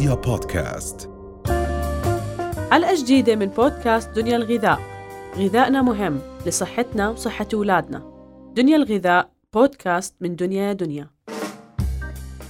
رؤيا 0.00 0.14
بودكاست. 0.14 1.10
حلقة 2.70 2.94
جديدة 3.02 3.36
من 3.36 3.46
بودكاست 3.46 4.10
دنيا 4.10 4.36
الغذاء. 4.36 4.80
غذائنا 5.36 5.82
مهم 5.82 6.20
لصحتنا 6.46 7.08
وصحة 7.08 7.46
أولادنا. 7.54 8.02
دنيا 8.56 8.76
الغذاء 8.76 9.30
بودكاست 9.54 10.14
من 10.20 10.36
دنيا 10.36 10.72
دنيا. 10.72 11.06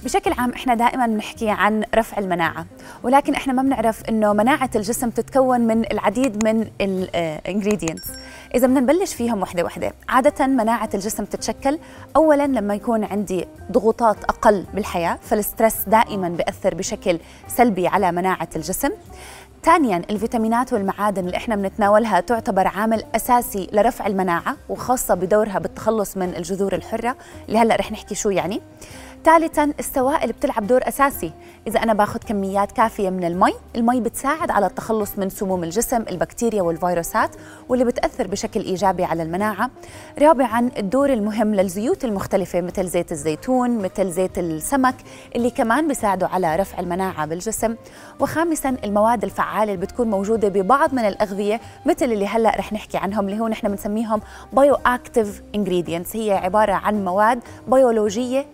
بشكل 0.03 0.33
عام 0.33 0.51
إحنا 0.51 0.75
دائما 0.75 1.07
بنحكي 1.07 1.49
عن 1.49 1.83
رفع 1.95 2.17
المناعة 2.17 2.65
ولكن 3.03 3.33
إحنا 3.33 3.53
ما 3.53 3.61
بنعرف 3.61 4.09
إنه 4.09 4.33
مناعة 4.33 4.69
الجسم 4.75 5.09
تتكون 5.09 5.61
من 5.61 5.91
العديد 5.91 6.43
من 6.43 6.67
ال 6.81 6.92
ingredients 6.92 8.11
إذا 8.55 8.67
بدنا 8.67 8.79
نبلش 8.79 9.13
فيهم 9.13 9.41
وحدة 9.41 9.63
وحدة. 9.63 9.93
عادة 10.09 10.47
مناعة 10.47 10.89
الجسم 10.93 11.25
تتشكل 11.25 11.79
اولا 12.15 12.47
لما 12.47 12.75
يكون 12.75 13.03
عندي 13.03 13.47
ضغوطات 13.71 14.23
أقل 14.23 14.65
بالحياة 14.73 15.19
فال 15.21 15.35
stress 15.35 15.75
دائما 15.87 16.29
بيأثر 16.29 16.75
بشكل 16.75 17.19
سلبي 17.47 17.87
على 17.87 18.11
مناعة 18.11 18.49
الجسم. 18.55 18.89
ثانيا 19.63 20.01
الفيتامينات 20.09 20.73
والمعادن 20.73 21.25
اللي 21.25 21.37
إحنا 21.37 21.55
بنتناولها 21.55 22.19
تعتبر 22.19 22.67
عامل 22.67 23.03
أساسي 23.15 23.69
لرفع 23.73 24.07
المناعة 24.07 24.57
وخاصة 24.69 25.13
بدورها 25.13 25.59
بالتخلص 25.59 26.17
من 26.17 26.35
الجذور 26.35 26.75
الحرة 26.75 27.15
اللي 27.47 27.59
هلأ 27.59 27.75
رح 27.75 27.91
نحكي 27.91 28.15
شو 28.15 28.29
يعني. 28.29 28.61
ثالثا 29.25 29.73
السوائل 29.79 30.31
بتلعب 30.31 30.67
دور 30.67 30.81
أساسي. 30.87 31.31
إذا 31.67 31.83
أنا 31.83 31.93
باخذ 31.93 32.19
كميات 32.19 32.71
كافية 32.71 33.09
من 33.09 33.23
المي 33.23 33.53
المي 33.75 34.01
بتساعد 34.01 34.51
على 34.51 34.65
التخلص 34.65 35.17
من 35.17 35.29
سموم 35.29 35.63
الجسم 35.63 36.03
البكتيريا 36.09 36.61
والفيروسات 36.61 37.35
واللي 37.69 37.85
بتأثر 37.85 38.27
بشكل 38.27 38.59
إيجابي 38.59 39.03
على 39.03 39.23
المناعة. 39.23 39.69
رابعا 40.19 40.71
الدور 40.77 41.13
المهم 41.13 41.55
للزيوت 41.55 42.05
المختلفة 42.05 42.61
مثل 42.61 42.87
زيت 42.87 43.11
الزيتون 43.11 43.77
مثل 43.77 44.11
زيت 44.11 44.37
السمك 44.37 44.95
اللي 45.35 45.49
كمان 45.49 45.87
بيساعدوا 45.87 46.27
على 46.27 46.55
رفع 46.55 46.79
المناعة 46.79 47.25
بالجسم. 47.25 47.75
وخامسا 48.19 48.75
المواد 48.83 49.23
الفعالة 49.23 49.73
اللي 49.73 49.85
بتكون 49.85 50.09
موجودة 50.09 50.47
ببعض 50.47 50.93
من 50.93 51.05
الأغذية 51.05 51.61
مثل 51.85 52.05
اللي 52.05 52.27
هلأ 52.27 52.55
رح 52.57 52.73
نحكي 52.73 52.97
عنهم 52.97 53.29
اللي 53.29 53.39
هو 53.39 53.47
نحن 53.47 53.67
بنسميهم 53.67 54.21
بايو 54.53 54.77
اكتيف 54.85 55.41
هي 56.13 56.31
عبارة 56.31 56.73
عن 56.73 57.05
مواد 57.05 57.39
بيولوجية 57.67 58.45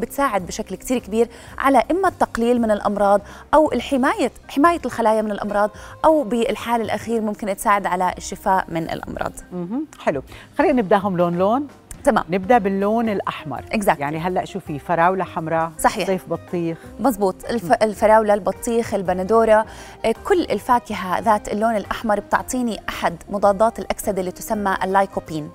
بتساعد 0.00 0.46
بشكل 0.46 0.74
كثير 0.74 0.98
كبير 0.98 1.28
على 1.58 1.82
إما 1.90 2.08
التقليل 2.08 2.60
من 2.60 2.70
الأمراض 2.70 3.20
أو 3.54 3.72
الحمايه 3.72 4.32
حماية 4.48 4.80
الخلايا 4.84 5.22
من 5.22 5.32
الأمراض 5.32 5.70
أو 6.04 6.22
بالحال 6.22 6.80
الأخير 6.80 7.20
ممكن 7.20 7.56
تساعد 7.56 7.86
على 7.86 8.14
الشفاء 8.18 8.64
من 8.68 8.90
الأمراض. 8.90 9.32
مهم. 9.52 9.86
حلو. 9.98 10.22
خلينا 10.58 10.72
نبدأهم 10.72 11.16
لون 11.16 11.38
لون. 11.38 11.66
تمام. 12.04 12.24
نبدأ 12.30 12.58
باللون 12.58 13.08
الأحمر. 13.08 13.62
Exactly. 13.74 14.00
يعني 14.00 14.18
هلأ 14.18 14.44
شو 14.44 14.60
في 14.60 14.78
فراولة 14.78 15.24
حمراء 15.24 15.72
صحيح. 15.78 16.06
صيف 16.06 16.28
بطيخ. 16.28 16.78
مزبوط 17.00 17.36
الف... 17.50 17.72
الفراولة 17.72 18.34
البطيخ 18.34 18.94
البندورة 18.94 19.66
آه، 20.04 20.14
كل 20.24 20.42
الفاكهة 20.42 21.18
ذات 21.20 21.48
اللون 21.48 21.76
الأحمر 21.76 22.20
بتعطيني 22.20 22.80
أحد 22.88 23.16
مضادات 23.30 23.78
الأكسدة 23.78 24.20
اللي 24.20 24.30
تسمى 24.30 24.76
اللايكوبين. 24.84 25.50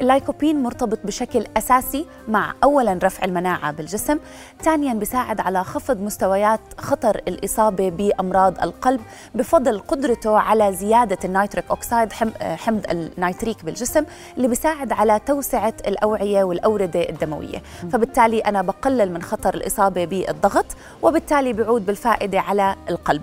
اللايكوبين 0.00 0.62
مرتبط 0.62 0.98
بشكل 1.04 1.46
أساسي 1.56 2.06
مع 2.28 2.54
أولا 2.64 2.98
رفع 3.02 3.24
المناعة 3.24 3.72
بالجسم 3.72 4.18
ثانيا 4.62 4.94
بيساعد 4.94 5.40
على 5.40 5.64
خفض 5.64 6.00
مستويات 6.00 6.60
خطر 6.78 7.20
الإصابة 7.28 7.90
بأمراض 7.90 8.62
القلب 8.62 9.00
بفضل 9.34 9.78
قدرته 9.78 10.38
على 10.38 10.72
زيادة 10.72 11.18
ال 11.24 11.30
nitric 11.30 11.64
oxide 11.70 12.12
حم... 12.12 12.30
آه، 12.42 12.56
حمض 12.56 12.86
النيتريك 12.90 13.64
بالجسم 13.64 14.04
اللي 14.36 14.48
بيساعد 14.48 14.92
على 14.92 15.20
توسعة 15.26 15.74
الأوعية 15.92 16.44
والأوردة 16.44 17.08
الدموية. 17.08 17.62
فبالتالي 17.92 18.40
أنا 18.40 18.62
بقلل 18.62 19.12
من 19.12 19.22
خطر 19.22 19.54
الإصابة 19.54 20.04
بالضغط 20.04 20.66
وبالتالي 21.02 21.52
بيعود 21.52 21.86
بالفائدة 21.86 22.40
على 22.40 22.76
القلب. 22.90 23.22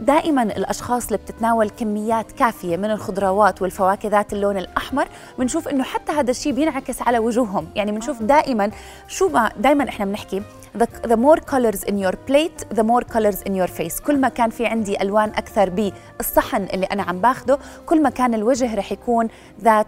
دائما 0.00 0.42
الأشخاص 0.42 1.06
اللي 1.06 1.18
بتتناول 1.18 1.70
كميات 1.70 2.32
كافية 2.32 2.76
من 2.76 2.90
الخضروات 2.90 3.62
والفواكه 3.62 4.08
ذات 4.08 4.32
اللون 4.32 4.56
الأحمر 4.56 5.08
بنشوف 5.38 5.68
إنه 5.68 5.84
حتى 5.84 6.12
هذا 6.12 6.30
الشيء 6.30 6.52
بينعكس 6.52 7.02
على 7.02 7.18
وجوههم. 7.18 7.66
يعني 7.76 7.92
بنشوف 7.92 8.22
دائما 8.22 8.70
شو 9.08 9.28
ما 9.28 9.50
دائما 9.58 9.88
إحنا 9.88 10.04
بنحكي 10.04 10.42
the, 10.78 11.16
more 11.16 11.40
colors 11.40 11.82
in 11.90 11.96
your 12.04 12.14
plate 12.28 12.76
the 12.78 12.82
more 12.82 13.04
colors 13.14 13.42
in 13.48 13.52
your 13.54 13.70
face. 13.78 14.02
كل 14.06 14.20
ما 14.20 14.28
كان 14.28 14.50
في 14.50 14.66
عندي 14.66 15.02
ألوان 15.02 15.28
أكثر 15.28 15.70
بالصحن 15.70 16.62
اللي 16.62 16.86
أنا 16.86 17.02
عم 17.02 17.20
باخده 17.20 17.58
كل 17.86 18.02
ما 18.02 18.10
كان 18.10 18.34
الوجه 18.34 18.74
رح 18.74 18.92
يكون 18.92 19.28
ذات 19.62 19.86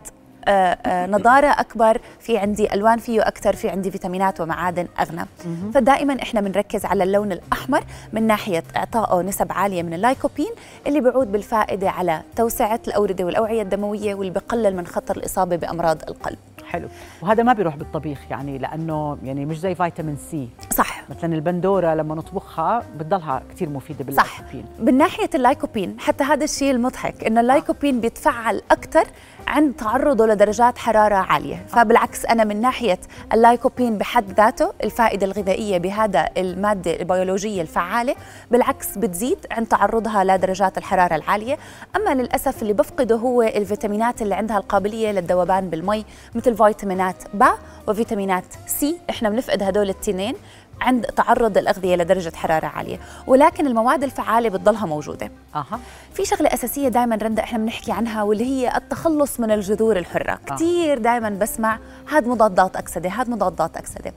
آه، 0.48 0.50
آه، 0.50 1.06
نضارة 1.06 1.46
أكبر 1.46 2.00
في 2.20 2.38
عندي 2.38 2.74
ألوان 2.74 2.98
فيه 2.98 3.28
أكثر 3.28 3.56
في 3.56 3.68
عندي 3.68 3.90
فيتامينات 3.90 4.40
ومعادن 4.40 4.86
أغنى. 5.00 5.26
فدائما 5.74 6.22
إحنا 6.22 6.40
بنركز 6.40 6.84
على 6.84 7.04
اللون 7.04 7.32
الأحمر 7.32 7.84
من 8.12 8.26
ناحية 8.26 8.62
إعطائه 8.76 9.22
نسب 9.22 9.52
عالية 9.52 9.82
من 9.82 9.94
اللايكوبين 9.94 10.50
اللي 10.86 11.00
بيعود 11.00 11.32
بالفائدة 11.32 11.90
على 11.90 12.22
توسعة 12.36 12.80
الأوردة 12.88 13.24
والأوعية 13.24 13.62
الدموية 13.62 14.14
واللي 14.14 14.32
بقلل 14.32 14.76
من 14.76 14.86
خطر 14.86 15.16
الإصابة 15.16 15.56
بأمراض 15.56 15.98
القلب. 16.08 16.38
حلو. 16.70 16.88
وهذا 17.22 17.42
ما 17.42 17.52
بيروح 17.52 17.76
بالطبيخ 17.76 18.18
يعني 18.30 18.58
لأنه 18.58 19.18
يعني 19.24 19.46
مش 19.46 19.60
زي 19.60 19.74
فيتامين 19.74 20.16
سي. 20.30 20.48
صح. 20.70 21.02
مثلا 21.10 21.34
البندورة 21.34 21.94
لما 21.94 22.14
نطبخها 22.14 22.82
بتضلها 22.96 23.42
كثير 23.50 23.68
مفيدة 23.68 24.12
صح. 24.12 24.40
باللايكوبين. 24.40 24.64
من 24.78 24.98
ناحية 24.98 25.30
اللايكوبين 25.34 25.96
حتى 26.00 26.24
هذا 26.24 26.44
الشيء 26.44 26.70
المضحك 26.70 27.24
إنه 27.24 27.40
اللايكوبين 27.40 28.00
بيتفعل 28.00 28.62
أكثر 28.70 29.04
عند 29.50 29.74
تعرضه 29.74 30.26
لدرجات 30.26 30.78
حرارة 30.78 31.14
عالية. 31.14 31.66
فبالعكس 31.68 32.26
أنا 32.26 32.44
من 32.44 32.60
ناحية 32.60 32.98
اللايكوبين 33.32 33.98
بحد 33.98 34.32
ذاته 34.32 34.72
الفائدة 34.84 35.26
الغذائية 35.26 35.78
بهذا 35.78 36.28
المادة 36.36 37.00
البيولوجية 37.00 37.62
الفعالة 37.62 38.14
بالعكس 38.50 38.98
بتزيد 38.98 39.46
عند 39.50 39.66
تعرضها 39.66 40.24
لدرجات 40.24 40.78
الحرارة 40.78 41.14
العالية. 41.14 41.58
أما 41.96 42.14
للأسف 42.14 42.62
اللي 42.62 42.72
بفقده 42.72 43.16
هو 43.16 43.42
الفيتامينات 43.42 44.22
اللي 44.22 44.34
عندها 44.34 44.58
القابلية 44.58 45.12
للذوبان 45.12 45.70
بالمي 45.70 46.04
مثل 46.34 46.56
فيتامينات 46.56 47.16
ب 47.34 47.44
وفيتامينات 47.88 48.44
سي. 48.66 48.98
إحنا 49.10 49.30
بنفقد 49.30 49.62
هدول 49.62 49.88
التنين. 49.88 50.34
عند 50.80 51.04
تعرض 51.06 51.58
الأغذية 51.58 51.96
لدرجة 51.96 52.32
حرارة 52.36 52.66
عالية 52.66 53.00
ولكن 53.26 53.66
المواد 53.66 54.04
الفعالة 54.04 54.48
بتضلها 54.48 54.86
موجودة. 54.86 55.30
أها. 55.54 55.80
في 56.14 56.24
شغلة 56.24 56.54
أساسية 56.54 56.88
دائما 56.88 57.16
رندا 57.16 57.42
إحنا 57.42 57.58
بنحكي 57.58 57.92
عنها 57.92 58.22
واللي 58.22 58.44
هي 58.44 58.76
التخلص 58.76 59.40
من 59.40 59.50
الجذور 59.50 59.96
الحرة. 59.96 60.32
آه. 60.32 60.54
كثير 60.54 60.98
دائما 60.98 61.28
بسمع 61.30 61.78
هاد 62.10 62.26
مضادات 62.26 62.76
أكسدة 62.76 63.08
هاد 63.10 63.28
مضادات 63.30 63.76
أكسدة. 63.76 64.12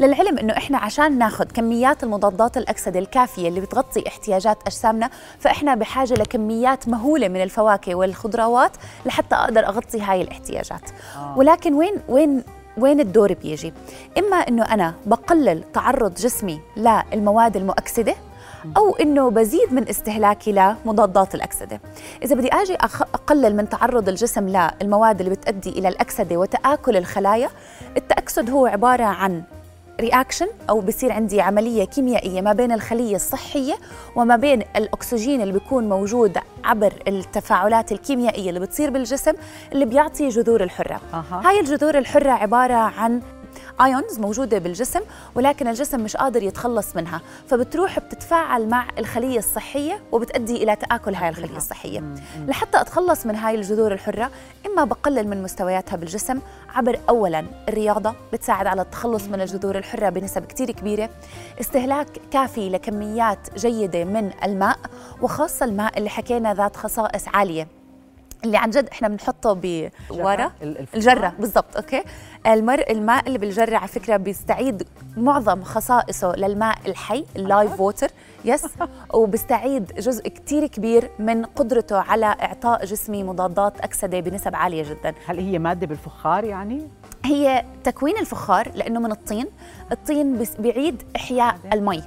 للعلم 0.00 0.38
إنه 0.38 0.56
إحنا 0.56 0.78
عشان 0.78 1.18
ناخذ 1.18 1.44
كميات 1.44 2.04
المضادات 2.04 2.56
الأكسدة 2.56 2.98
الكافية 2.98 3.48
اللي 3.48 3.60
بتغطي 3.60 4.08
احتياجات 4.08 4.58
أجسامنا 4.66 5.10
فإحنا 5.38 5.74
بحاجة 5.74 6.14
لكميات 6.14 6.88
مهولة 6.88 7.28
من 7.28 7.42
الفواكه 7.42 7.94
والخضروات 7.94 8.72
لحتى 9.06 9.34
أقدر 9.34 9.66
أغطي 9.66 10.00
هاي 10.00 10.22
الاحتياجات. 10.22 10.90
آه. 11.16 11.38
ولكن 11.38 11.74
وين 11.74 11.94
وين 12.08 12.42
وين 12.78 13.00
الدور 13.00 13.32
بيجي؟ 13.32 13.72
إما 14.18 14.36
إنه 14.36 14.62
أنا 14.62 14.94
بقلل 15.06 15.62
تعرض 15.74 16.14
جسمي 16.14 16.60
للمواد 16.76 17.56
المؤكسدة 17.56 18.14
أو 18.76 18.96
إنه 18.96 19.30
بزيد 19.30 19.72
من 19.72 19.88
استهلاكي 19.88 20.52
لمضادات 20.52 21.34
الأكسدة 21.34 21.80
إذا 22.22 22.36
بدي 22.36 22.48
أجي 22.48 22.76
أخ- 22.76 23.02
أقلل 23.14 23.56
من 23.56 23.68
تعرض 23.68 24.08
الجسم 24.08 24.48
للمواد 24.82 25.20
اللي 25.20 25.34
بتؤدي 25.34 25.70
إلى 25.70 25.88
الأكسدة 25.88 26.36
وتآكل 26.36 26.96
الخلايا 26.96 27.48
التأكسد 27.96 28.50
هو 28.50 28.66
عبارة 28.66 29.04
عن 29.04 29.42
رياكشن 30.00 30.46
أو 30.70 30.80
بصير 30.80 31.12
عندي 31.12 31.40
عملية 31.40 31.84
كيميائية 31.84 32.40
ما 32.40 32.52
بين 32.52 32.72
الخلية 32.72 33.16
الصحية 33.16 33.74
وما 34.16 34.36
بين 34.36 34.62
الأكسجين 34.76 35.40
اللي 35.40 35.52
بيكون 35.52 35.88
موجود 35.88 36.38
عبر 36.68 36.92
التفاعلات 37.08 37.92
الكيميائية 37.92 38.48
اللي 38.48 38.60
بتصير 38.60 38.90
بالجسم 38.90 39.32
اللي 39.72 39.84
بيعطي 39.84 40.28
جذور 40.28 40.62
الحرة 40.62 41.00
أها. 41.14 41.42
هاي 41.44 41.60
الجذور 41.60 41.98
الحرة 41.98 42.30
عبارة 42.30 42.74
عن 42.74 43.20
ايونز 43.80 44.18
موجودة 44.18 44.58
بالجسم 44.58 45.00
ولكن 45.34 45.68
الجسم 45.68 46.00
مش 46.00 46.16
قادر 46.16 46.42
يتخلص 46.42 46.96
منها. 46.96 47.20
فبتروح 47.48 47.98
بتتفاعل 47.98 48.68
مع 48.68 48.88
الخلية 48.98 49.38
الصحية 49.38 50.02
وبتؤدي 50.12 50.62
إلى 50.62 50.76
تآكل 50.76 51.14
هاي 51.14 51.28
الخلية 51.28 51.56
الصحية. 51.56 52.14
لحتى 52.46 52.80
أتخلص 52.80 53.26
من 53.26 53.36
هاي 53.36 53.54
الجذور 53.54 53.92
الحرة 53.92 54.30
إما 54.66 54.84
بقلل 54.84 55.28
من 55.28 55.42
مستوياتها 55.42 55.96
بالجسم. 55.96 56.40
عبر 56.74 56.98
اولا 57.08 57.44
الرياضة 57.68 58.14
بتساعد 58.32 58.66
على 58.66 58.82
التخلص 58.82 59.24
من 59.24 59.40
الجذور 59.40 59.78
الحرة 59.78 60.08
بنسب 60.08 60.44
كتير 60.44 60.70
كبيرة. 60.70 61.10
استهلاك 61.60 62.08
كافي 62.30 62.68
لكميات 62.68 63.38
جيدة 63.56 64.04
من 64.04 64.30
الماء 64.44 64.78
وخاصة 65.22 65.66
الماء 65.66 65.98
اللي 65.98 66.10
حكينا 66.10 66.54
ذات 66.54 66.76
خصائص 66.76 67.28
عالية. 67.28 67.77
اللي 68.44 68.56
عن 68.56 68.70
جد 68.70 68.88
إحنا 68.92 69.08
بنحطه 69.08 69.52
بورا. 70.10 70.52
الجرة. 70.94 71.32
بالضبط 71.38 71.76
okay؟ 71.76 72.02
المر 72.46 72.80
الماء 72.90 73.26
اللي 73.26 73.38
بالجرة 73.38 73.76
على 73.76 73.88
فكرة 73.88 74.16
بيستعيد 74.16 74.86
معظم 75.16 75.62
خصائصه 75.62 76.36
للماء 76.36 76.78
الحي 76.86 77.24
ال 77.36 77.45
live 77.45 77.80
water 77.80 78.08
yes 78.44 78.66
وبيستعيد 79.14 79.92
جزء 79.98 80.28
كتير 80.28 80.66
كبير 80.66 81.10
من 81.18 81.44
قدرته 81.44 81.96
على 81.98 82.26
إعطاء 82.26 82.84
جسمي 82.84 83.22
مضادات 83.22 83.80
أكسدة 83.80 84.20
بنسب 84.20 84.56
عالية 84.56 84.82
جدا. 84.82 85.14
هل 85.26 85.38
هي 85.38 85.58
مادة 85.58 85.86
بالفخار 85.86 86.44
يعني؟ 86.44 86.88
هي 87.24 87.64
تكوين 87.84 88.18
الفخار 88.18 88.72
لأنه 88.74 89.00
من 89.00 89.12
الطين. 89.12 89.46
الطين 89.92 90.44
بيعيد 90.58 91.02
إحياء 91.16 91.58
المي. 91.72 92.02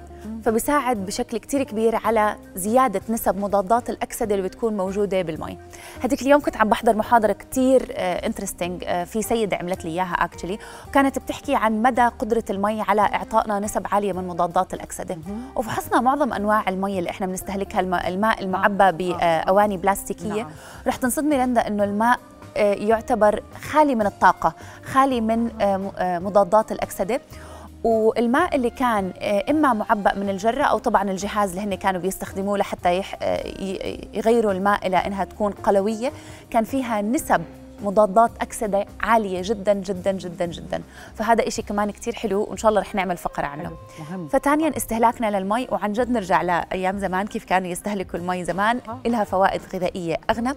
فبيساعد 0.45 1.05
بشكل 1.05 1.37
كتير 1.37 1.63
كبير 1.63 1.95
على 1.95 2.35
زيادة 2.55 3.01
نسب 3.09 3.37
مضادات 3.37 3.89
الأكسدة 3.89 4.35
اللي 4.35 4.47
بتكون 4.47 4.77
موجودة 4.77 5.21
بالمي. 5.21 5.57
هذيك 6.03 6.21
اليوم 6.21 6.41
كنت 6.41 6.57
عم 6.57 6.69
بحضر 6.69 6.95
محاضرة 6.95 7.31
كتير 7.33 7.85
interesting 7.97 8.83
في 9.05 9.21
سيدة 9.21 9.57
عملت 9.57 9.85
لي 9.85 9.91
إياها 9.91 10.13
actually 10.13 10.59
وكانت 10.87 11.19
بتحكي 11.19 11.55
عن 11.55 11.81
مدى 11.81 12.01
قدرة 12.01 12.43
المي 12.49 12.81
على 12.81 13.01
إعطائنا 13.01 13.59
نسب 13.59 13.85
عالية 13.91 14.13
من 14.13 14.27
مضادات 14.27 14.73
الأكسدة. 14.73 15.17
وفحصنا 15.55 16.01
معظم 16.01 16.33
أنواع 16.33 16.69
المي 16.69 16.99
اللي 16.99 17.09
إحنا 17.09 17.27
بنستهلكها 17.27 17.79
الم- 17.79 17.93
الماء 17.95 18.43
المعبى 18.43 18.91
بأواني 18.91 19.77
بلاستيكية. 19.77 20.43
نعم. 20.43 20.51
رح 20.87 20.95
تنصدمي 20.95 21.37
لندا 21.37 21.67
أنه 21.67 21.83
الماء 21.83 22.15
آه، 22.17 22.30
يعتبر 22.55 23.43
خالي 23.71 23.95
من 23.95 24.05
الطاقة 24.05 24.53
خالي 24.85 25.21
من 25.21 25.61
آه، 25.61 25.91
آه، 25.97 26.19
مضادات 26.19 26.71
الأكسدة. 26.71 27.21
والماء 27.83 28.55
اللي 28.55 28.69
كان 28.69 29.13
آه، 29.19 29.43
إما 29.49 29.73
معبأ 29.73 30.13
من 30.15 30.29
الجرة 30.29 30.63
أو 30.63 30.77
طبعا 30.77 31.03
الجهاز 31.11 31.49
اللي 31.49 31.61
هن 31.61 31.75
كانوا 31.75 32.01
بيستخدموه 32.01 32.57
لحتى 32.57 32.97
يح- 32.97 33.15
آه، 33.21 33.43
يغيروا 34.13 34.51
الماء 34.51 34.87
إلى 34.87 34.97
إنها 34.97 35.23
تكون 35.23 35.51
قلوية 35.51 36.11
كان 36.49 36.63
فيها 36.63 37.01
نسب 37.01 37.41
مضادات 37.83 38.31
أكسدة 38.41 38.85
عالية 39.01 39.41
جدا 39.43 39.73
جدا 39.73 40.11
جدا 40.11 40.45
جدا. 40.45 40.81
فهذا 41.15 41.47
إشي 41.47 41.61
كمان 41.61 41.91
كتير 41.91 42.15
حلو 42.15 42.43
وإن 42.43 42.57
شاء 42.57 42.69
الله 42.69 42.81
رح 42.81 42.95
نعمل 42.95 43.17
فقرة 43.17 43.45
عنه. 43.45 43.71
مهم. 43.99 44.27
فتانيا 44.27 44.77
استهلاكنا 44.77 45.39
للمي. 45.39 45.67
وعن 45.71 45.93
جد 45.93 46.09
نرجع 46.11 46.41
لأيام 46.41 46.99
زمان 46.99 47.27
كيف 47.27 47.45
كانوا 47.45 47.67
يستهلكوا 47.67 48.19
المي 48.19 48.43
زمان؟ 48.45 48.79
آه. 48.89 48.99
لها 49.09 49.23
فوائد 49.23 49.61
غذائية 49.73 50.17
أغنى. 50.29 50.53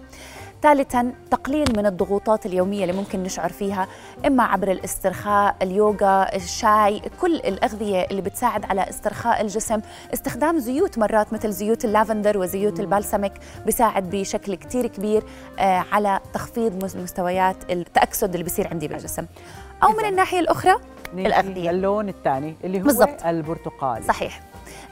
ثالثا 0.69 1.11
تقليل 1.31 1.65
من 1.77 1.85
الضغوطات 1.85 2.45
اليومية 2.45 2.81
اللي 2.83 2.93
ممكن 2.95 3.23
نشعر 3.23 3.49
فيها 3.51 3.87
إما 4.27 4.43
عبر 4.43 4.71
الاسترخاء 4.71 5.55
اليوغا 5.61 6.35
الشاي 6.35 7.01
كل 7.21 7.35
الأغذية 7.35 8.01
اللي 8.11 8.21
بتساعد 8.21 8.65
على 8.65 8.89
استرخاء 8.89 9.41
الجسم. 9.41 9.81
استخدام 10.13 10.59
زيوت 10.59 10.97
مرات 10.97 11.33
مثل 11.33 11.51
زيوت 11.51 11.85
اللافندر 11.85 12.37
وزيوت 12.37 12.79
البالساميك 12.79 13.33
بيساعد 13.65 14.09
بشكل 14.09 14.55
كتير 14.55 14.87
كبير 14.87 15.23
آه، 15.59 15.85
على 15.91 16.19
تخفيض 16.33 16.83
مس- 16.83 16.95
مستويات 16.95 17.55
التأكسد 17.71 18.31
اللي 18.31 18.43
بيصير 18.43 18.67
عندي 18.67 18.87
بالجسم. 18.87 19.25
أو 19.83 19.89
من 19.91 20.19
الأخرى 20.19 20.73
نيجي 21.13 21.27
الأغذية. 21.27 21.69
اللون 21.69 22.09
الثاني 22.09 22.55
اللي 22.63 22.79
هو 22.79 22.83
بالضبط. 22.83 23.25
البرتقالي. 23.25 24.05
صحيح. 24.05 24.41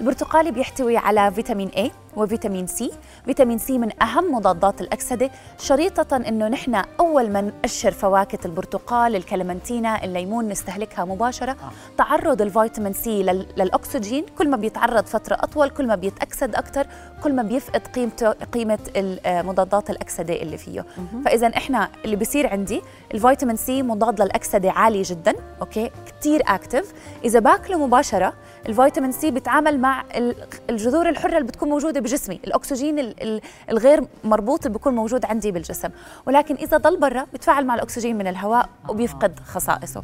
البرتقالي 0.01 0.51
بيحتوي 0.51 0.97
على 0.97 1.31
فيتامين 1.31 1.69
A 1.69 2.02
وفيتامين 2.15 2.67
C. 2.67 2.91
فيتامين 3.25 3.57
C 3.57 3.77
من 3.77 4.01
أهم 4.03 4.35
مضادات 4.35 4.81
الأكسدة 4.81 5.29
شريطة 5.59 6.15
أنه 6.17 6.47
نحن 6.47 6.75
أول 6.99 7.29
ما 7.29 7.41
نقشر 7.41 7.91
فواكه 7.91 8.39
البرتقال 8.47 9.15
الكلمنتينا 9.15 10.03
الليمون 10.03 10.47
نستهلكها 10.49 11.05
مباشرة. 11.05 11.51
آه. 11.51 11.71
تعرض 11.97 12.41
الفيتامين 12.41 12.93
C 12.93 13.23
لل- 13.23 13.47
للأكسجين 13.57 14.25
كل 14.37 14.49
ما 14.49 14.57
بيتعرض 14.57 15.05
فترة 15.05 15.35
أطول 15.35 15.69
كل 15.69 15.87
ما 15.87 15.95
بيتأكسد 15.95 16.55
أكثر 16.55 16.87
كل 17.23 17.33
ما 17.33 17.43
بيفقد 17.43 17.87
قيمته 17.87 18.29
قيمة 18.31 18.79
ال- 18.95 19.45
مضادات 19.45 19.89
الأكسدة 19.89 20.33
اللي 20.41 20.57
فيه. 20.57 20.85
فإذا 21.25 21.47
إحنا 21.47 21.89
اللي 22.05 22.15
بيصير 22.15 22.47
عندي 22.47 22.81
الفيتامين 23.13 23.55
C 23.55 23.83
مضاد 23.83 24.21
للأكسدة 24.21 24.71
عالي 24.71 25.01
جدا 25.01 25.33
أوكي؟ 25.61 25.91
كتير 26.07 26.41
active 26.47 26.93
إذا 27.25 27.39
باكله 27.39 27.87
مباشرة 27.87 28.33
الفيتامين 28.69 29.11
C 29.11 29.31
بيتعامل 29.31 29.79
مع 29.79 30.03
ال- 30.15 30.35
الجذور 30.69 31.09
الحرة 31.09 31.37
اللي 31.37 31.47
بتكون 31.47 31.69
موجودة 31.69 31.99
بجسمي. 32.03 32.39
الأكسجين 32.47 32.99
ال- 32.99 33.23
ال- 33.23 33.41
الغير 33.69 34.07
مربوط 34.23 34.67
بيكون 34.67 34.95
موجود 34.95 35.25
عندي 35.25 35.51
بالجسم. 35.51 35.89
ولكن 36.25 36.55
إذا 36.55 36.77
ضل 36.77 36.99
برا 36.99 37.25
بيتفاعل 37.31 37.65
مع 37.65 37.75
الأكسجين 37.75 38.17
من 38.17 38.27
الهواء 38.27 38.69
وبيفقد 38.89 39.39
خصائصه. 39.39 40.03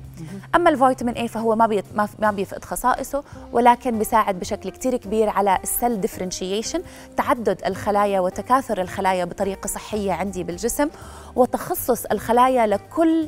أما 0.55 0.69
الفيتامين 0.69 1.15
A 1.15 1.31
فهو 1.31 1.55
ما 1.55 1.83
ما 2.19 2.31
بيفقد 2.31 2.65
خصائصه 2.65 3.23
ولكن 3.53 3.97
بيساعد 3.97 4.39
بشكل 4.39 4.69
كتير 4.69 4.97
كبير 4.97 5.29
على 5.29 5.59
ال 5.63 5.71
cell 5.71 6.01
differentiation 6.01 6.81
تعدد 7.17 7.61
الخلايا 7.65 8.19
وتكاثر 8.19 8.81
الخلايا 8.81 9.25
بطريقة 9.25 9.67
صحية 9.67 10.11
عندي 10.13 10.43
بالجسم 10.43 10.89
وتخصص 11.35 12.05
الخلايا 12.05 12.67
لكل 12.67 13.27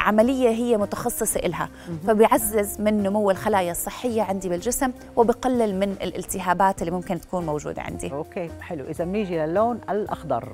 عملية 0.00 0.48
هي 0.48 0.76
متخصصة 0.76 1.40
إلها. 1.40 1.68
فبيعزز 2.06 2.80
من 2.80 3.02
نمو 3.02 3.30
الخلايا 3.30 3.70
الصحية 3.70 4.22
عندي 4.22 4.48
بالجسم 4.48 4.92
وبقلل 5.16 5.74
من 5.80 5.92
الالتهابات 6.02 6.80
اللي 6.80 6.90
ممكن 6.92 7.20
تكون 7.20 7.46
موجودة 7.46 7.82
عندي. 7.82 8.12
أوكي 8.12 8.50
حلو. 8.60 8.84
إذا 8.84 9.04
بنيجي 9.04 9.38
للون 9.38 9.80
الأخضر. 9.90 10.52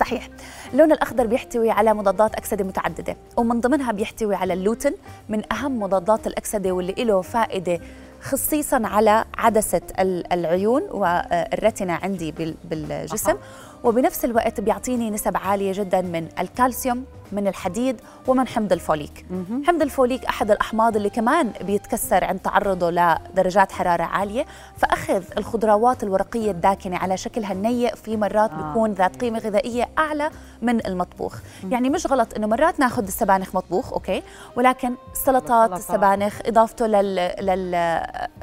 صحيح. 0.00 0.28
اللون 0.72 0.92
الأخضر 0.92 1.26
بيحتوي 1.26 1.70
على 1.70 1.94
مضادات 1.94 2.34
أكسدة 2.34 2.64
متعددة 2.64 3.16
ومن 3.36 3.60
ضمنها 3.60 3.92
بيحتوي 3.92 4.34
على 4.34 4.52
اللوتين 4.52 4.92
من 5.28 5.52
أهم 5.52 5.80
مضادات 5.82 6.26
الأكسدة 6.26 6.72
واللي 6.72 7.04
له 7.04 7.20
فائدة 7.22 7.80
خصيصا 8.22 8.82
على 8.84 9.24
عدسة 9.38 9.80
ال- 9.98 10.32
العيون 10.32 10.82
وال 10.90 11.16
retina 11.16 11.92
عندي 11.92 12.32
بال- 12.32 12.54
بالجسم. 12.64 13.34
وبنفس 13.84 14.24
الوقت 14.24 14.60
بيعطيني 14.60 15.10
نسب 15.10 15.36
عالية 15.36 15.72
جدا 15.72 16.00
من 16.00 16.28
الكالسيوم 16.38 17.04
من 17.32 17.48
الحديد 17.48 18.00
ومن 18.26 18.48
حمض 18.48 18.72
الفوليك. 18.72 19.26
حمض 19.66 19.82
الفوليك 19.82 20.24
أحد 20.24 20.50
الأحماض 20.50 20.96
اللي 20.96 21.10
كمان 21.10 21.52
بيتكسر 21.60 22.24
عند 22.24 22.38
تعرضه 22.38 22.90
لدرجات 22.90 23.72
حرارة 23.72 24.02
عالية. 24.02 24.44
فأخذ 24.76 25.22
الخضروات 25.38 26.02
الورقية 26.02 26.50
الداكنة 26.50 26.96
على 26.96 27.16
شكلها 27.16 27.52
النيء 27.52 27.94
في 27.94 28.16
مرات 28.16 28.50
آه. 28.50 28.56
بيكون 28.56 28.92
ذات 28.92 29.16
قيمة 29.16 29.38
غذائية 29.38 29.88
أعلى 29.98 30.30
من 30.62 30.86
المطبوخ. 30.86 31.38
يعني 31.70 31.90
مش 31.90 32.06
غلط 32.06 32.34
إنه 32.36 32.46
مرات 32.46 32.80
ناخذ 32.80 33.06
السبانخ 33.06 33.54
مطبوخ 33.54 33.92
أوكي؟ 33.92 34.22
ولكن 34.56 34.94
السلطات 35.12 35.72
السلطة. 35.72 35.94
السبانخ 35.94 36.40
إضافته 36.46 36.86
لل 36.86 37.14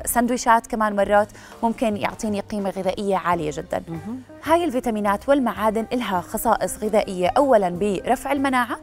للسندويشات 0.03 0.67
كمان 0.67 0.95
مرات 0.95 1.27
ممكن 1.63 1.97
يعطيني 1.97 2.39
قيمة 2.39 2.69
غذائية 2.69 3.15
عالية 3.17 3.51
جدا. 3.53 3.83
هاي 4.43 4.63
الفيتامينات 4.63 5.24
والمعادن 5.27 5.85
إلها 5.93 6.21
خصائص 6.21 6.83
غذائية 6.83 7.31
أولا 7.37 7.69
برفع 7.69 8.31
المناعة 8.31 8.77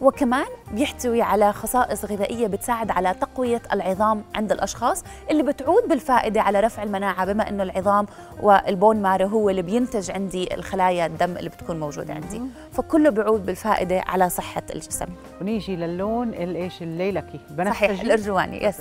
وكمان 0.00 0.46
بيحتوي 0.72 1.22
على 1.22 1.52
خصائص 1.52 2.04
غذائية 2.04 2.46
بتساعد 2.46 2.90
على 2.90 3.14
تقوية 3.14 3.62
العظام 3.72 4.24
عند 4.34 4.52
الأشخاص 4.52 5.04
اللي 5.30 5.42
بتعود 5.42 5.88
بالفائدة 5.88 6.40
على 6.40 6.60
رفع 6.60 6.82
المناعة 6.82 7.24
بما 7.24 7.48
أنه 7.48 7.62
العظام 7.62 8.06
وال 8.40 8.61
bone 8.61 9.02
marrow 9.02 9.26
هو 9.26 9.50
اللي 9.50 9.62
بينتج 9.62 10.10
عندي 10.10 10.54
الخلايا 10.54 11.06
الدم 11.06 11.36
اللي 11.36 11.48
بتكون 11.50 11.80
موجودة 11.80 12.14
عندي. 12.14 12.42
فكله 12.72 13.10
بيعود 13.10 13.46
بالفائدة 13.46 14.02
على 14.06 14.28
صحة 14.30 14.62
الجسم. 14.74 15.06
ونيجي 15.40 15.76
للون 15.76 16.28
الإيش 16.28 16.82
الليلكي. 16.82 17.40
صحيح 17.58 17.90
بنفسجي 17.90 18.02
الأرجواني 18.02 18.64
yes. 18.64 18.80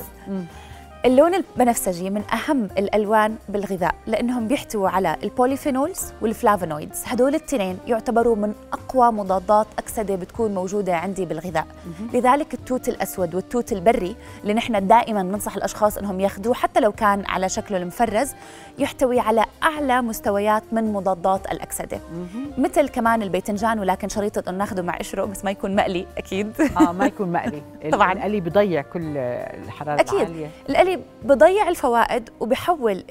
اللون 1.06 1.34
البنفسجي 1.36 2.10
من 2.10 2.24
أهم 2.34 2.64
الألوان 2.78 3.36
بالغذاء 3.50 3.96
لأنهم 4.08 4.48
بيحتووا 4.48 4.90
على 4.90 5.16
ال 5.24 5.31
polyphenols 5.31 6.14
وال 6.22 6.34
flavonoids. 6.34 7.04
هدول 7.06 7.36
التنين 7.36 7.78
يعتبروا 7.88 8.36
من 8.36 8.54
أقوى 8.74 9.12
مضادات 9.12 9.68
أكسدة 9.80 10.16
بتكون 10.16 10.54
موجودة 10.54 10.96
عندي 10.96 11.26
بالغذاء. 11.26 11.68
لذلك 12.14 12.54
التوت 12.54 12.90
الأسود 12.90 13.36
والتوت 13.36 13.72
البري 13.72 14.16
اللي 14.42 14.54
نحن 14.54 14.88
دائما 14.88 15.24
ننصح 15.24 15.56
الأشخاص 15.56 15.98
أنهم 15.98 16.20
ياخذوه 16.20 16.54
حتى 16.54 16.80
لو 16.80 16.92
كان 16.92 17.24
على 17.26 17.50
شكله 17.50 17.78
المفرز 17.78 18.32
يحتوي 18.80 19.20
على 19.20 19.46
أعلى 19.64 20.02
مستويات 20.02 20.64
من 20.72 20.94
مضادات 20.94 21.52
الأكسدة. 21.52 22.00
مثل 22.58 22.88
كمان 22.90 23.22
الباذنجان 23.22 23.80
ولكن 23.80 24.08
شريطة 24.10 24.50
أنه 24.50 24.58
ناخذه 24.58 24.82
مع 24.82 24.98
قشره 24.98 25.26
بس 25.26 25.46
ما 25.46 25.52
يكون 25.52 25.76
مقلي 25.76 26.06
أكيد. 26.18 26.62
آه 26.78 26.92
ما 26.92 27.06
يكون 27.06 27.32
مقلي. 27.32 27.62
طبعاً. 27.92 28.14
القلي 28.14 28.40
بضيع 28.40 28.82
كل 28.82 29.18
الحرارة 29.18 30.02
أكيد. 30.02 30.14
العالية. 30.20 30.50
القلي 30.70 30.95
بضيع 31.24 31.70
الفوائد 31.70 32.30
وبحول 32.40 33.04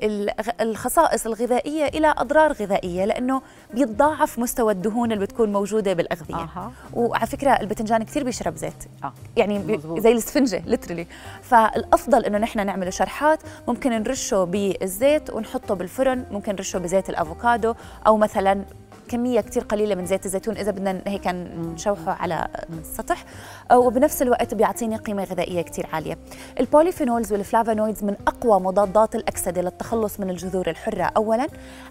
الخصائص 0.61 1.27
الغذائية 1.27 1.85
إلى 1.85 2.15
أضرار 2.19 2.53
غذائية 2.53 3.05
لأنه 3.05 3.43
بيتضاعف 3.75 4.39
مستوى 4.39 4.73
الدهون 4.73 5.13
اللي 5.13 5.25
بتكون 5.25 5.53
موجودة 5.53 5.93
بالأغذية. 5.93 6.35
أها. 6.35 6.73
وعلى 6.95 7.27
فكرة 7.27 7.51
الباذنجان 7.51 8.03
كثير 8.03 8.25
بيشرب 8.25 8.57
زيت. 8.57 8.85
آه. 9.05 9.13
يعني 9.37 9.59
مزبوط. 9.59 10.01
زي 10.01 10.13
الاسفنجة 10.13 10.63
literally 10.67 11.07
فالأفضل 11.43 12.25
إنه 12.25 12.39
نحن 12.39 12.67
نعمله 12.67 12.91
شرحات 12.91 13.43
ممكن 13.69 13.91
نرشه 13.91 14.45
بالزيت 14.45 15.31
ونحطه 15.31 15.75
بالفرن 15.75 16.25
ممكن 16.31 16.53
نرشه 16.53 16.79
بزيت 16.79 17.11
الأفوكادو 17.11 17.75
أو 18.07 18.17
مثلا 18.17 18.65
كمية 19.09 19.41
كتير 19.41 19.63
قليلة 19.63 19.95
من 19.95 20.07
زيت 20.07 20.27
الزيتون 20.27 20.57
إذا 20.57 20.71
بدنا 20.71 21.03
هيك 21.07 21.27
نشوحه 21.27 22.13
على 22.13 22.49
السطح. 22.71 23.25
وبنفس 23.73 24.23
الوقت 24.23 24.55
بيعطيني 24.55 24.97
قيمة 24.97 25.25
غذائية 25.25 25.63
كتير 25.63 25.87
عالية. 25.93 26.19
ال 26.61 26.67
polyphenols 26.67 27.33
وال 27.33 27.45
flavonoids 27.45 28.05
من 28.05 28.17
أقوى 28.27 28.61
مضادات 28.61 29.15
الأكسدة 29.15 29.63
للتخلص 29.63 30.21
من 30.21 30.31
الجذور 30.31 30.71
الحرة. 30.71 31.11
أولا 31.17 31.47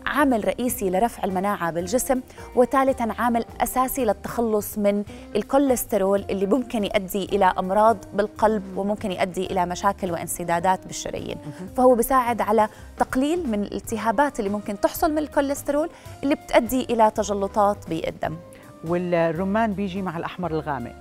عامل 0.05 0.48
رئيسي 0.48 0.89
لرفع 0.89 1.24
المناعة 1.24 1.72
بالجسم 1.72 2.22
وثالثا 2.55 3.08
عامل 3.20 3.46
أساسي 3.62 4.05
للتخلص 4.05 4.77
من 4.77 5.03
الكوليسترول 5.36 6.25
اللي 6.29 6.46
ممكن 6.46 6.84
يؤدي 6.84 7.25
إلى 7.25 7.46
أمراض 7.46 7.98
بالقلب 8.13 8.77
وممكن 8.77 9.12
يؤدي 9.12 9.46
إلى 9.46 9.65
مشاكل 9.65 10.12
وانسدادات 10.12 10.88
بالشرايين 10.88 11.38
فهو 11.77 11.96
بيساعد 11.96 12.41
على 12.41 12.67
تقليل 12.98 13.50
من 13.50 13.63
الالتهابات 13.63 14.39
اللي 14.39 14.50
ممكن 14.50 14.79
تحصل 14.79 15.12
من 15.12 15.17
الكوليسترول 15.17 15.89
اللي 16.24 16.36
بتؤدي 16.36 16.84
تجلطات 17.10 17.90
بالدم. 17.90 18.38
والرمان 18.88 19.74
بيجي 19.74 20.02
مع 20.02 20.18
الأحمر 20.18 20.52
الغامق. 20.52 20.92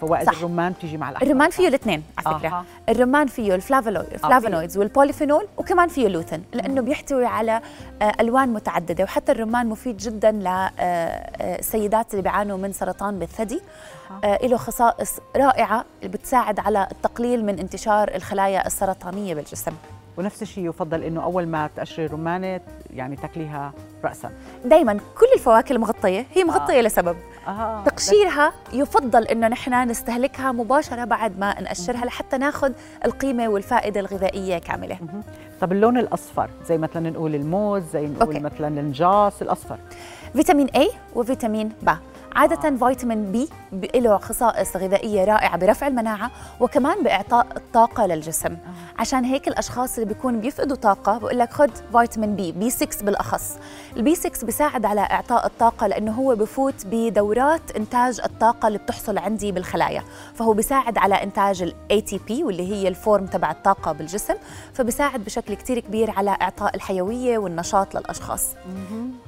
فوائد 0.00 0.26
صح. 0.26 0.38
الرمان 0.38 0.72
بتيجي 0.72 0.96
مع 0.96 1.10
الأحمر 1.10 1.26
الرمان 1.26 1.50
فيه 1.50 1.68
الاثنين 1.68 2.02
على 2.18 2.38
فكرة. 2.38 2.48
أها. 2.48 2.64
الرمان 2.88 3.26
فيه 3.26 3.54
ال 3.54 3.59
flavonoid 3.59 4.06
ال 4.12 4.18
flavonoids 4.18 4.78
وال 4.78 4.89
polyphenol 4.89 5.46
وكمان 5.56 5.88
فيه 5.88 6.06
اللوثين 6.06 6.44
لأنه 6.52 6.80
بيحتوي 6.80 7.26
على 7.26 7.60
آه، 8.02 8.12
ألوان 8.20 8.48
متعددة 8.48 9.04
وحتى 9.04 9.32
الرمان 9.32 9.66
مفيد 9.66 9.96
جدا 9.96 10.30
للسيدات 10.30 12.10
اللي 12.10 12.22
بيعانوا 12.22 12.58
من 12.58 12.72
سرطان 12.72 13.18
بالثدي. 13.18 13.60
آه، 14.24 14.46
له 14.46 14.56
خصائص 14.56 15.18
رائعة 15.36 15.84
بتساعد 16.02 16.60
على 16.60 16.88
التقليل 16.92 17.44
من 17.44 17.58
انتشار 17.58 18.14
الخلايا 18.14 18.66
السرطانية 18.66 19.34
بالجسم. 19.34 19.72
ونفس 20.20 20.42
الشيء 20.42 20.68
يفضل 20.68 21.02
إنه 21.02 21.22
أول 21.22 21.46
ما 21.46 21.70
تقشري 21.76 22.06
الرمانه 22.06 22.60
يعني 22.94 23.16
تاكليها 23.16 23.72
راسا. 24.04 24.30
دائما 24.64 24.92
كل 24.92 25.26
الفواكه 25.34 25.72
المغطية 25.72 26.26
هي 26.34 26.44
مغطية 26.44 26.80
لسبب. 26.80 27.16
آه. 27.48 27.84
تقشيرها 27.84 28.52
يفضل 28.72 29.24
إنه 29.24 29.48
نحن 29.48 29.88
نستهلكها 29.88 30.52
مباشرة 30.52 31.04
بعد 31.04 31.38
ما 31.38 31.60
نقشرها 31.60 32.04
لحتى 32.04 32.38
ناخذ 32.38 32.72
القيمة 33.04 33.48
والفائدة 33.48 34.00
الغذائية 34.00 34.58
كاملة. 34.58 34.98
طب 35.60 35.72
اللون 35.72 35.98
الأصفر 35.98 36.50
زي 36.68 36.78
مثلا 36.78 37.10
نقول 37.10 37.34
الموز 37.34 37.82
زي 37.92 38.06
نقول 38.06 38.26
أوكي. 38.26 38.40
مثلا 38.40 38.68
النجاص 38.68 39.42
الأصفر. 39.42 39.78
فيتامين 40.32 40.68
A 40.68 40.86
وفيتامين 41.14 41.72
B. 41.86 41.90
عادة 42.36 42.76
فيتامين 42.76 43.32
B 43.32 43.48
له 43.94 44.18
خصائص 44.18 44.76
غذائية 44.76 45.24
رائعة 45.24 45.56
برفع 45.56 45.86
المناعة 45.86 46.30
وكمان 46.60 47.02
بإعطاء 47.02 47.46
الطاقة 47.56 48.06
للجسم. 48.06 48.56
عشان 48.98 49.24
هيك 49.24 49.48
الأشخاص 49.48 49.94
اللي 49.98 50.14
بيكون 50.14 50.40
بيفقدوا 50.40 50.76
طاقة 50.76 51.18
بقول 51.18 51.38
لك 51.38 51.52
خد 51.52 51.70
فيتامين 51.92 52.36
B 52.36 52.52
B 52.52 52.70
6 52.70 53.04
بالأخص. 53.04 53.58
ال 53.96 54.05
B 54.05 54.14
6 54.14 54.46
بيساعد 54.46 54.84
على 54.84 55.00
إعطاء 55.00 55.46
الطاقة 55.46 55.86
لأنه 55.86 56.12
هو 56.12 56.34
بفوت 56.34 56.74
بدورات 56.86 57.70
إنتاج 57.76 58.20
الطاقة 58.24 58.66
اللي 58.68 58.78
بتحصل 58.78 59.18
عندي 59.18 59.52
بالخلايا. 59.52 60.02
فهو 60.34 60.52
بيساعد 60.52 60.98
على 60.98 61.14
إنتاج 61.14 61.62
ال 61.62 61.74
ATP 61.92 62.30
واللي 62.30 62.72
هي 62.72 62.88
ال 62.88 62.96
form 62.96 63.26
تبع 63.26 63.50
الطاقة 63.50 63.92
بالجسم 63.92 64.34
فبيساعد 64.72 65.24
بشكل 65.24 65.54
كتير 65.54 65.78
كبير 65.78 66.10
على 66.10 66.30
إعطاء 66.30 66.74
الحيوية 66.76 67.38
والنشاط 67.38 67.94
للأشخاص. 67.94 68.46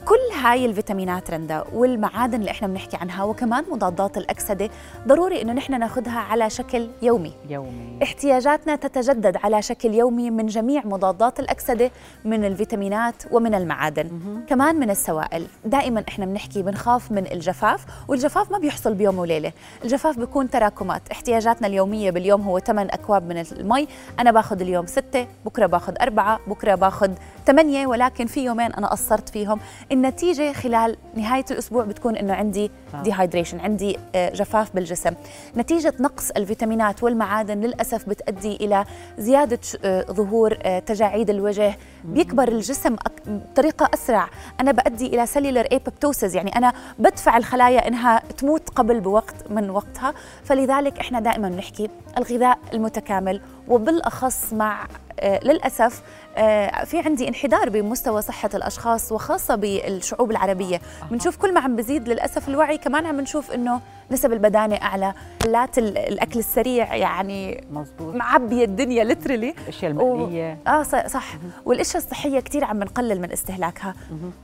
كل 0.05 0.39
هاي 0.43 0.67
الفيتامينات 0.67 1.31
رندا 1.31 1.65
والمعادن 1.73 2.41
اللي 2.41 2.51
إحنا 2.51 2.69
بنحكي 2.69 2.92
عنها 2.95 3.25
وكمان 3.25 3.65
مضادات 3.71 4.17
الأكسدة 4.19 4.71
ضروري 5.09 5.43
إنه 5.43 5.53
نحن 5.53 5.81
ناخذها 5.81 6.19
على 6.19 6.51
شكل 6.51 6.89
يومي. 7.03 7.33
يومي. 7.49 7.99
احتياجاتنا 8.03 8.77
تتجدد 8.77 9.37
على 9.37 9.63
شكل 9.63 9.95
يومي 9.95 10.31
من 10.31 10.47
جميع 10.47 10.83
مضادات 10.85 11.41
الأكسدة 11.41 11.91
من 12.25 12.45
الفيتامينات 12.45 13.23
ومن 13.31 13.55
المعادن. 13.55 14.11
كمان 14.49 14.77
من 14.77 14.91
السوائل. 14.91 15.47
دائما 15.65 16.05
إحنا 16.09 16.27
بنحكي 16.27 16.63
بنخاف 16.63 17.13
من 17.13 17.27
الجفاف 17.33 17.85
والجفاف 18.09 18.53
ما 18.53 18.59
بيحصل 18.59 18.95
بيوم 18.95 19.19
وليلة. 19.19 19.53
الجفاف 19.85 20.19
بيكون 20.19 20.51
تراكمات. 20.51 21.03
احتياجاتنا 21.13 21.67
اليومية 21.67 22.11
باليوم 22.11 22.43
هو 22.43 22.59
8 22.59 22.91
أكواب 22.95 23.29
من 23.29 23.45
المي. 23.53 23.89
أنا 24.21 24.31
باخذ 24.31 24.61
اليوم 24.61 24.87
6 24.87 25.27
بكرة 25.45 25.67
باخذ 25.67 25.95
أربعة 26.01 26.41
بكرة 26.47 26.75
باخذ 26.75 27.11
8 27.47 27.87
ولكن 27.87 28.27
في 28.27 28.45
يومين 28.45 28.73
أنا 28.73 28.87
قصرت 28.87 29.29
فيهم. 29.29 29.61
النتيجة 29.93 30.53
خلال 30.53 30.97
نهاية 31.15 31.45
الأسبوع 31.51 31.85
بتكون 31.85 32.17
إنه 32.17 32.35
عندي. 32.35 32.71
dehydration 33.05 33.61
عندي 33.61 33.99
آه، 34.15 34.31
جفاف 34.31 34.75
بالجسم. 34.75 35.15
نتيجة 35.57 35.95
نقص 36.01 36.31
الفيتامينات 36.31 37.03
والمعادن 37.03 37.61
للأسف 37.61 38.09
بتؤدي 38.09 38.57
إلى 38.57 38.85
زيادة 39.19 39.59
آه، 39.85 40.03
ظهور 40.03 40.59
آه، 40.63 40.79
تجاعيد 40.79 41.31
الوجه. 41.31 41.77
بيكبر 42.05 42.49
الجسم 42.49 42.97
بطريقة 43.27 43.91
أسرع. 43.95 44.29
أنا 44.61 44.73
بؤدي 44.73 45.07
إلى 45.07 45.27
cellular 45.27 45.67
apoptosis 45.73 46.35
يعني 46.35 46.57
أنا 46.57 46.73
بدفع 46.99 47.37
الخلايا 47.37 47.89
إنها 47.89 48.19
تموت 48.39 48.69
قبل 48.69 49.01
بوقت 49.01 49.51
من 49.51 49.71
وقتها. 49.71 50.15
فلذلك 50.45 50.99
إحنا 50.99 51.21
دائما 51.21 51.49
بنحكي 51.49 51.91
الغذاء 52.19 52.59
المتكامل 52.75 53.41
وبالأخص 53.69 54.53
مع 54.53 54.83
آه، 54.83 54.87
للأسف 55.23 56.03
آه، 56.37 56.85
في 56.85 57.01
عندي 57.01 57.29
انحدار 57.29 57.69
بمستوى 57.69 58.23
صحة 58.23 58.51
الأشخاص 58.55 59.13
وخاصة 59.13 59.55
بالشعوب 59.55 60.31
العربية. 60.31 60.81
بنشوف 61.11 61.37
كل 61.37 61.55
ما 61.55 61.61
عم 61.61 61.77
بزيد 61.77 62.09
للأسف 62.09 62.49
الوعي 62.49 62.79
كمان 62.79 63.07
عم 63.07 63.21
نشوف 63.21 63.51
إنه 63.51 63.81
نسب 64.11 64.33
البدانة 64.33 64.77
أعلى. 64.77 65.13
حلات 65.43 65.79
ال- 65.79 65.99
الأكل 65.99 66.39
السريع 66.39 66.95
يعني 66.95 67.65
مزبوط 67.73 68.15
معبية 68.15 68.65
الدنيا 68.65 69.05
لترلي 69.05 69.55
الأشياء 69.63 69.91
المقلية. 69.91 70.59
آه 70.67 70.83
ص- 70.83 70.95
صح. 71.13 71.25
والأشياء 71.65 72.03
الصحية 72.03 72.41
كثير 72.41 72.65
عم 72.65 72.79
نقلل 72.83 73.21
من 73.21 73.33
استهلاكها. 73.33 73.95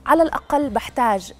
على 0.05 0.23
الأقل 0.23 0.69
بحتاج 0.69 1.33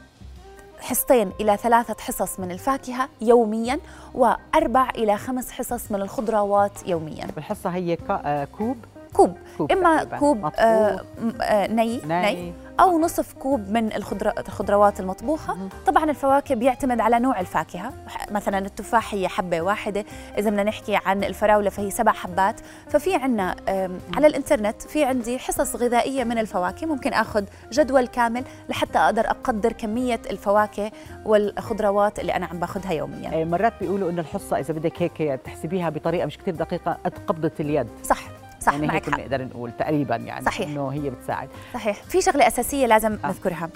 حصتين 0.80 1.32
إلى 1.42 1.58
ثلاثة 1.58 1.96
حصص 2.00 2.40
من 2.40 2.52
الفاكهة 2.52 3.10
يوميا 3.22 3.80
وأربع 4.14 4.90
إلى 4.90 5.18
خمس 5.18 5.52
حصص 5.52 5.92
من 5.92 6.02
الخضروات 6.02 6.72
يوميا. 6.88 7.28
الحصة 7.38 7.70
هي 7.70 7.96
كا- 7.96 8.22
آه، 8.26 8.46
كوب؟ 8.58 8.78
كوب. 9.14 9.38
كوب 9.58 9.72
إما 9.72 9.98
تقريباً. 9.98 10.18
كوب. 10.18 10.46
آه 10.60 11.02
آه 11.42 11.68
ني, 11.68 12.02
ني. 12.06 12.22
ني. 12.22 12.54
أو 12.80 13.00
نصف 13.00 13.34
كوب 13.34 13.70
من 13.70 13.94
الخضر- 13.96 14.34
الخضروات 14.40 15.00
المطبوخة. 15.00 15.58
طبعا 15.88 16.10
الفواكه 16.10 16.56
بيعتمد 16.56 17.00
على 17.02 17.20
نوع 17.20 17.40
الفاكهة. 17.40 17.94
مثلا 18.32 18.58
التفاح 18.58 19.14
هي 19.14 19.28
حبة 19.28 19.62
واحدة. 19.62 20.06
إذا 20.38 20.50
بدنا 20.50 20.64
نحكي 20.64 21.00
عن 21.06 21.24
الفراولة 21.24 21.70
فهي 21.70 21.92
سبع 21.92 22.12
حبات. 22.12 22.56
ففي 22.90 23.16
عنا 23.16 23.56
آم، 23.70 23.98
على 24.16 24.28
الإنترنت 24.28 24.82
في 24.82 25.04
عندي 25.04 25.40
حصص 25.40 25.76
غذائية 25.76 26.24
من 26.24 26.38
الفواكه. 26.38 26.88
ممكن 26.88 27.14
آخذ 27.14 27.44
جدول 27.72 28.08
كامل 28.08 28.44
لحتى 28.70 28.98
أقدر 29.00 29.30
أقدر 29.30 29.72
كمية 29.74 30.22
الفواكه 30.30 30.92
والخضروات 31.26 32.20
اللي 32.20 32.36
أنا 32.36 32.46
عم 32.46 32.60
باخذها 32.60 32.92
يوميا. 32.94 33.42
آه، 33.42 33.44
مرات 33.44 33.74
بيقولوا 33.82 34.10
إنه 34.10 34.22
الحصة 34.22 34.60
إذا 34.60 34.74
بدك 34.74 35.02
هيك 35.02 35.42
تحسبيها 35.46 35.90
بطريقة 35.90 36.26
مش 36.26 36.38
كتير 36.38 36.56
دقيقة 36.56 36.98
قد 37.06 37.14
قبضه 37.28 37.52
اليد. 37.60 37.88
صح. 38.04 38.20
صح 38.60 38.74
يعني 38.74 38.88
معك 38.88 38.96
هيك 38.96 39.16
بنقدر 39.16 39.44
نقول 39.46 39.72
تقريبا 39.80 40.16
يعني 40.16 40.46
صحيح. 40.46 40.68
إنه 40.68 40.90
هي 40.90 41.10
بتساعد 41.10 41.50
صحيح 41.74 42.04
في 42.04 42.22
شغلة 42.22 42.48
أساسية 42.48 42.86
لازم 42.86 43.18
آه. 43.24 43.28
نذكرها 43.28 43.70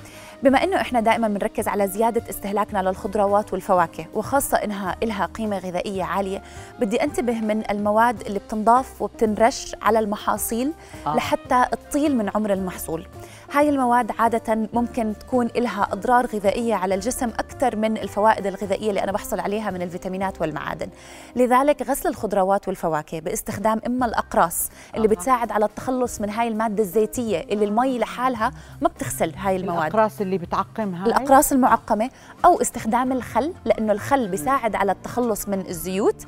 بما 0.43 0.63
إنه 0.63 0.81
إحنا 0.81 0.99
دائما 0.99 1.27
بنركز 1.27 1.67
على 1.67 1.87
زيادة 1.87 2.29
استهلاكنا 2.29 2.79
للخضروات 2.79 3.53
والفواكه 3.53 4.05
وخاصة 4.13 4.57
إنها 4.57 4.95
لها 5.03 5.25
قيمة 5.25 5.57
غذائية 5.57 6.03
عالية 6.03 6.41
بدي 6.79 7.03
أنتبه 7.03 7.33
من 7.41 7.71
المواد 7.71 8.21
اللي 8.21 8.39
بتنضاف 8.39 9.01
وبتنرش 9.01 9.75
على 9.81 9.99
المحاصيل. 9.99 10.73
آه. 11.07 11.15
لحتى 11.15 11.65
تطيل 11.71 12.17
من 12.17 12.29
عمر 12.35 12.53
المحصول 12.53 13.07
هاي 13.53 13.69
المواد 13.69 14.11
عادة 14.19 14.69
ممكن 14.73 15.13
تكون 15.19 15.49
لها 15.55 15.87
أضرار 15.91 16.25
غذائية 16.25 16.75
على 16.75 16.95
الجسم 16.95 17.27
أكثر 17.27 17.75
من 17.75 17.97
الفوائد 17.97 18.45
الغذائية 18.47 18.89
اللي 18.89 19.03
أنا 19.03 19.11
بحصل 19.11 19.39
عليها 19.39 19.71
من 19.71 19.81
الفيتامينات 19.81 20.41
والمعادن 20.41 20.87
لذلك 21.35 21.81
غسل 21.89 22.09
الخضروات 22.09 22.67
والفواكه 22.67 23.19
باستخدام 23.19 23.81
إما 23.87 24.05
الأقراص 24.05 24.69
اللي. 24.95 25.07
بتساعد 25.07 25.51
على 25.51 25.65
التخلص 25.65 26.21
من 26.21 26.29
هاي 26.29 26.47
المادة 26.47 26.83
الزيتية 26.83 27.39
اللي 27.39 27.65
المي 27.65 27.99
لحالها 27.99 28.51
ما 28.81 28.87
بتغسل 28.87 29.33
هاي 29.35 29.55
المواد. 29.55 29.85
الأقراص 29.85 30.21
اللي 30.21 30.37
بتعقم 30.37 30.95
هاي؟ 30.95 31.07
الأقراص 31.07 31.51
المعقمة 31.51 32.09
أو 32.45 32.61
استخدام 32.61 33.11
الخل 33.11 33.53
لأنه 33.65 33.93
الخل 33.93 34.27
بيساعد 34.27 34.75
على 34.75 34.91
التخلص 34.91 35.49
من 35.49 35.59
الزيوت. 35.69 36.25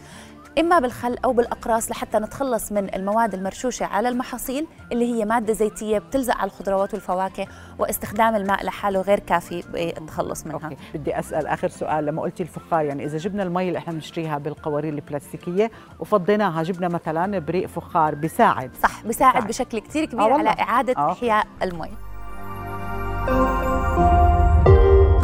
إما 0.59 0.79
بالخل 0.79 1.17
أو 1.25 1.33
بالأقراص 1.33 1.91
لحتى 1.91 2.17
نتخلص 2.17 2.71
من 2.71 2.95
المواد 2.95 3.33
المرشوشة 3.33 3.85
على 3.85 4.09
المحاصيل 4.09 4.67
اللي 4.91 5.13
هي 5.13 5.25
مادة 5.25 5.53
زيتية 5.53 5.97
بتلزق 6.00 6.35
على 6.38 6.47
الخضروات 6.47 6.93
والفواكه 6.93 7.47
واستخدام 7.79 8.35
الماء 8.35 8.65
لحاله 8.65 9.01
غير 9.01 9.19
كافي 9.19 9.63
بالتخلص 9.74 10.45
منها 10.45 10.55
أوكي 10.63 10.77
بدي 10.93 11.19
أسأل 11.19 11.47
آخر 11.47 11.67
سؤال 11.69 12.05
لما 12.05 12.21
قلتي 12.21 12.43
الفخار 12.43 12.85
يعني 12.85 13.05
إذا 13.05 13.17
جبنا 13.17 13.43
المي 13.43 13.67
اللي 13.67 13.79
إحنا 13.79 13.93
بنشتريها 13.93 14.38
بالقوارير 14.38 14.93
البلاستيكية 14.93 15.71
وفضيناها 16.00 16.63
جبنا 16.63 16.88
مثلا 16.88 17.39
بريق 17.39 17.67
فخار 17.67 18.15
بيساعد 18.15 18.71
صح 18.83 19.03
بيساعد 19.03 19.33
بيساعد. 19.33 19.47
بشكل 19.47 19.79
كتير 19.79 20.03
آه 20.03 20.07
كبير. 20.07 20.21
على 20.33 20.50
إعادة 20.50 20.93
آه. 20.97 21.12
إحياء 21.12 21.47
المي 21.63 21.91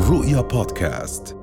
رؤيا 0.10 0.42
بودكاست 0.42 1.41